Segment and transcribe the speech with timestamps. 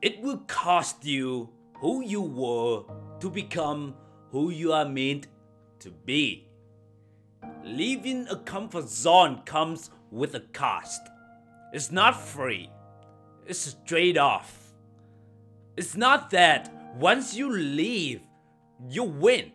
[0.00, 2.84] It will cost you who you were
[3.18, 3.96] to become
[4.30, 5.26] who you are meant
[5.80, 6.46] to be.
[7.64, 11.00] Leaving a comfort zone comes with a cost.
[11.72, 12.70] It's not free,
[13.44, 14.72] it's a trade off.
[15.76, 18.20] It's not that once you leave,
[18.88, 19.50] you win.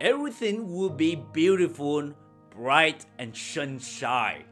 [0.00, 2.12] Everything will be beautiful,
[2.50, 4.44] bright, and sunshine.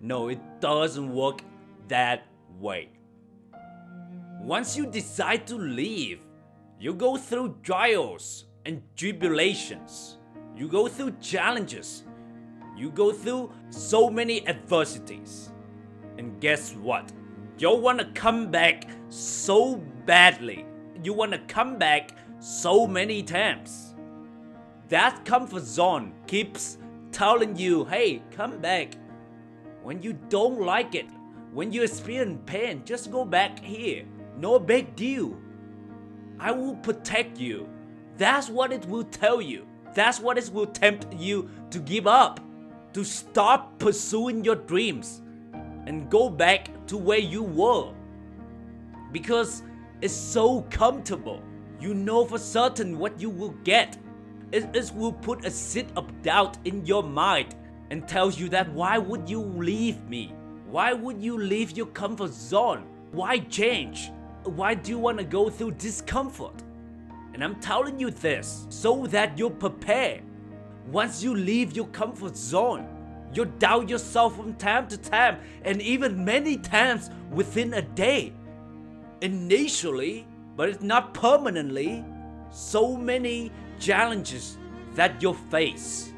[0.00, 1.42] No, it doesn't work
[1.88, 2.26] that
[2.58, 2.90] way.
[4.42, 6.18] Once you decide to leave,
[6.80, 10.18] you go through trials and tribulations.
[10.56, 12.02] You go through challenges.
[12.76, 15.52] You go through so many adversities.
[16.18, 17.12] And guess what?
[17.56, 19.76] You wanna come back so
[20.06, 20.66] badly.
[21.04, 23.94] You wanna come back so many times.
[24.88, 26.78] That comfort zone keeps
[27.12, 28.94] telling you, hey, come back.
[29.84, 31.06] When you don't like it,
[31.52, 34.04] when you experience pain, just go back here.
[34.36, 35.36] No big deal.
[36.38, 37.68] I will protect you.
[38.16, 39.66] That's what it will tell you.
[39.94, 42.40] That's what it will tempt you to give up,
[42.94, 45.22] to stop pursuing your dreams,
[45.86, 47.92] and go back to where you were.
[49.12, 49.62] Because
[50.00, 51.42] it's so comfortable.
[51.80, 53.98] You know for certain what you will get.
[54.50, 57.54] It, it will put a seed of doubt in your mind
[57.90, 60.34] and tells you that why would you leave me?
[60.66, 62.86] Why would you leave your comfort zone?
[63.12, 64.10] Why change?
[64.44, 66.62] Why do you want to go through discomfort?
[67.32, 70.22] And I'm telling you this so that you're prepared.
[70.90, 72.86] Once you leave your comfort zone,
[73.32, 78.32] you doubt yourself from time to time and even many times within a day.
[79.20, 80.26] Initially,
[80.56, 82.04] but it's not permanently,
[82.50, 84.58] so many challenges
[84.94, 86.12] that you face.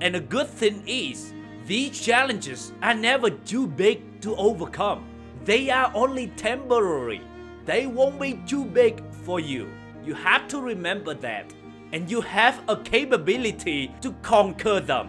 [0.00, 1.34] And the good thing is,
[1.66, 5.06] these challenges are never too big to overcome.
[5.44, 7.20] They are only temporary.
[7.64, 9.70] They won't be too big for you.
[10.04, 11.52] You have to remember that.
[11.92, 15.08] And you have a capability to conquer them.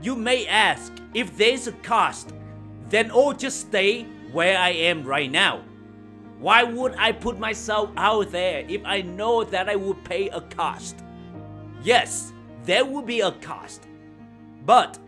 [0.00, 2.32] You may ask if there's a cost,
[2.88, 5.62] then oh, just stay where I am right now.
[6.38, 10.40] Why would I put myself out there if I know that I would pay a
[10.40, 10.96] cost?
[11.84, 12.32] Yes,
[12.64, 13.86] there will be a cost.
[14.66, 14.98] But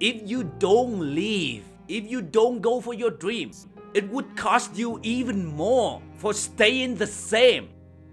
[0.00, 5.00] if you don't leave, if you don't go for your dreams, it would cost you
[5.02, 7.70] even more for staying the same.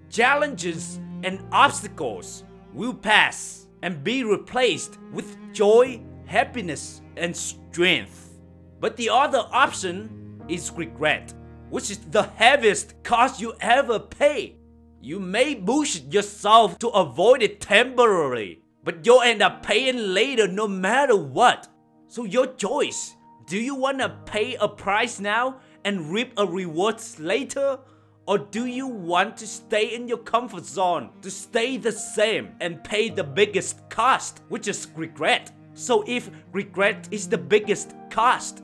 [0.10, 2.44] Challenges and obstacles
[2.74, 8.38] will pass and be replaced with joy, happiness, and strength.
[8.80, 11.34] But the other option is regret,
[11.70, 14.56] which is the heaviest cost you ever pay.
[15.02, 20.68] You may bullshit yourself to avoid it temporarily, but you'll end up paying later no
[20.68, 21.68] matter what.
[22.08, 23.14] So your choice.
[23.46, 27.80] Do you want to pay a price now and reap a reward later?
[28.28, 32.84] Or do you want to stay in your comfort zone, to stay the same and
[32.84, 35.54] pay the biggest cost, which is regret?
[35.76, 38.64] So if regret is the biggest cost,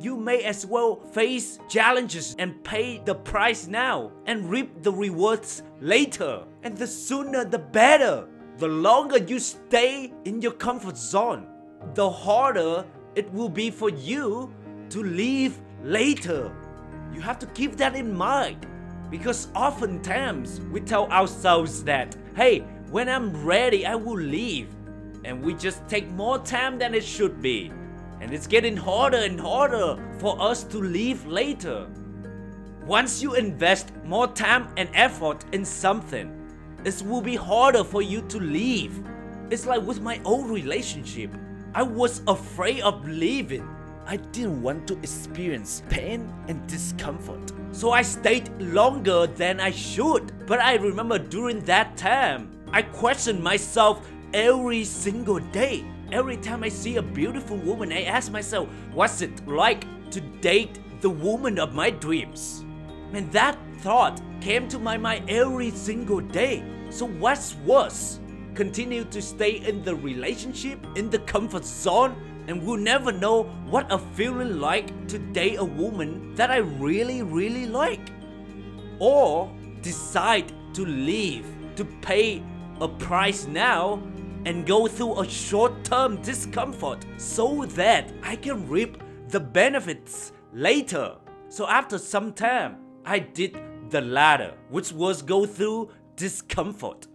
[0.00, 5.62] you may as well face challenges and pay the price now and reap the rewards
[5.80, 6.42] later.
[6.64, 8.26] And the sooner the better.
[8.58, 11.46] The longer you stay in your comfort zone,
[11.94, 14.52] the harder it will be for you
[14.88, 16.52] to leave later.
[17.12, 18.66] You have to keep that in mind
[19.10, 22.60] because oftentimes we tell ourselves that, hey,
[22.90, 24.68] when I'm ready, I will leave.
[25.24, 27.70] And we just take more time than it should be.
[28.20, 31.86] And it's getting harder and harder for us to leave later.
[32.84, 36.38] Once you invest more time and effort in something,
[36.84, 39.02] it will be harder for you to leave.
[39.50, 41.32] It's like with my old relationship.
[41.74, 43.68] I was afraid of leaving.
[44.06, 47.52] I didn't want to experience pain and discomfort.
[47.70, 50.46] So I stayed longer than I should.
[50.46, 55.84] But I remember during that time, I questioned myself every single day.
[56.10, 60.78] Every time I see a beautiful woman, I ask myself, what's it like to date
[61.00, 62.64] the woman of my dreams?
[63.12, 66.64] And that thought came to my mind every single day.
[66.90, 68.18] So what's worse?
[68.54, 72.16] Continue to stay in the relationship, in the comfort zone,
[72.48, 77.22] and we'll never know what a feeling like to date a woman that I really,
[77.22, 78.10] really like.
[78.98, 79.50] Or
[79.80, 81.46] decide to leave,
[81.76, 82.42] to pay
[82.80, 84.02] a price now
[84.44, 91.16] and go through a short term discomfort so that I can reap the benefits later.
[91.48, 93.60] So after some time, I did
[93.90, 97.06] the latter, which was go through discomfort.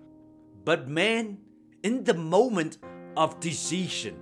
[0.63, 1.37] But man,
[1.83, 2.77] in the moment
[3.15, 4.19] of decision,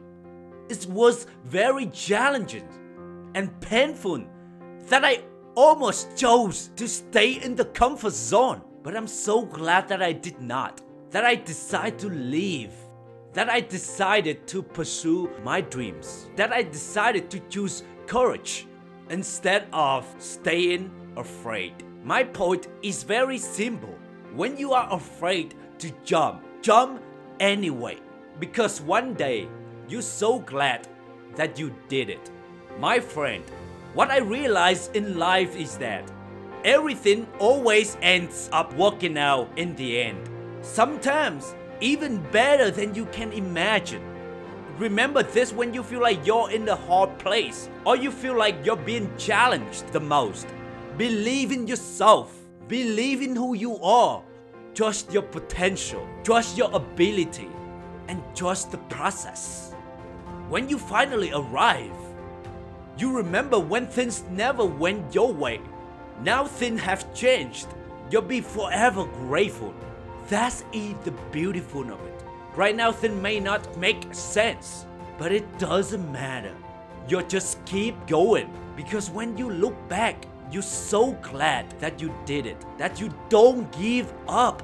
[0.70, 2.68] it was very challenging
[3.36, 4.24] and painful
[4.88, 5.24] that I
[5.56, 10.42] almost chose to stay in the comfort zone, but I'm so glad that I did
[10.42, 10.82] not.
[11.12, 12.72] That I decided to leave.
[13.34, 16.30] That I decided to pursue my dreams.
[16.36, 18.68] That I decided to choose courage
[19.10, 21.74] instead of staying afraid.
[22.04, 23.96] My point is very simple.
[24.34, 27.02] When you are afraid to jump, jump
[27.40, 28.00] anyway.
[28.40, 29.48] Because one day
[29.88, 30.88] you're so glad
[31.36, 32.32] that you did it.
[32.80, 33.44] My friend,
[33.94, 36.12] what I realized in life is that
[36.64, 40.30] everything always ends up working out in the end.
[40.62, 44.04] Sometimes even better than you can imagine.
[44.78, 48.66] Remember this when you feel like you're in the hard place or you feel like
[48.66, 50.48] you're being challenged the most.
[50.98, 52.34] Believe in yourself.
[52.68, 54.24] Believe in who you are.
[54.74, 56.06] Trust your potential.
[56.24, 57.50] Trust your ability.
[58.08, 59.75] And trust the process.
[60.48, 61.92] When you finally arrive,
[63.00, 65.60] you remember when things never went your way.
[66.22, 67.68] Now things have changed.
[68.12, 69.74] You'll be forever grateful.
[70.30, 72.24] That's it, the beautiful of it.
[72.56, 74.86] Right now things may not make sense,
[75.18, 76.56] but it doesn't matter.
[77.08, 82.46] You just keep going because when you look back, you're so glad that you did
[82.46, 84.62] it, that you don't give up.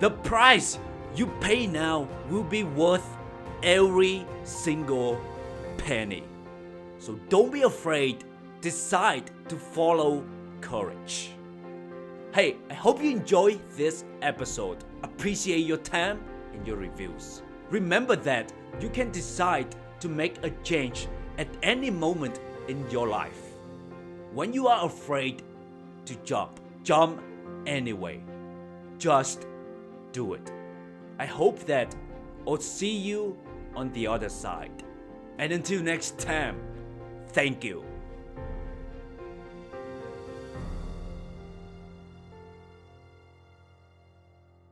[0.00, 0.78] The price
[1.14, 3.17] you pay now will be worth
[3.62, 5.20] every single
[5.76, 6.24] penny.
[6.98, 8.24] So don't be afraid,
[8.60, 10.24] decide to follow
[10.60, 11.30] courage.
[12.32, 14.84] Hey, I hope you enjoy this episode.
[15.02, 16.20] Appreciate your time
[16.52, 17.42] and your reviews.
[17.70, 21.08] Remember that you can decide to make a change
[21.38, 23.40] at any moment in your life.
[24.32, 25.42] When you are afraid
[26.04, 27.22] to jump, jump
[27.66, 28.20] anyway.
[28.98, 29.46] Just
[30.12, 30.52] do it.
[31.18, 31.94] I hope that
[32.46, 33.36] I'll see you
[33.78, 34.82] on the other side.
[35.38, 36.60] And until next time,
[37.28, 37.84] thank you.